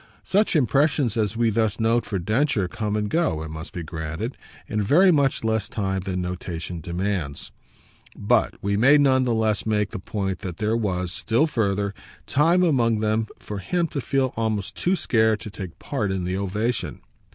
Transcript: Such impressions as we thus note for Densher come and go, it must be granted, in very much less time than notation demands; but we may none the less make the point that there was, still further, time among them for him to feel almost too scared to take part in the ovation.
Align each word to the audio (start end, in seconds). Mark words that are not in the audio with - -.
Such 0.23 0.55
impressions 0.55 1.15
as 1.15 1.37
we 1.37 1.51
thus 1.51 1.79
note 1.79 2.07
for 2.07 2.17
Densher 2.17 2.67
come 2.67 2.95
and 2.95 3.07
go, 3.07 3.43
it 3.43 3.51
must 3.51 3.71
be 3.71 3.83
granted, 3.83 4.35
in 4.67 4.81
very 4.81 5.11
much 5.11 5.43
less 5.43 5.69
time 5.69 5.99
than 6.01 6.19
notation 6.23 6.81
demands; 6.81 7.51
but 8.15 8.55
we 8.63 8.75
may 8.75 8.97
none 8.97 9.25
the 9.25 9.33
less 9.35 9.63
make 9.63 9.91
the 9.91 9.99
point 9.99 10.39
that 10.39 10.57
there 10.57 10.75
was, 10.75 11.11
still 11.11 11.45
further, 11.45 11.93
time 12.25 12.63
among 12.63 12.99
them 12.99 13.27
for 13.37 13.59
him 13.59 13.85
to 13.89 14.01
feel 14.01 14.33
almost 14.35 14.75
too 14.75 14.95
scared 14.95 15.39
to 15.41 15.51
take 15.51 15.77
part 15.77 16.09
in 16.11 16.23
the 16.23 16.35
ovation. 16.35 17.01